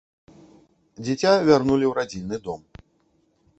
[1.05, 2.61] Дзіця вярнулі ў радзільны дом.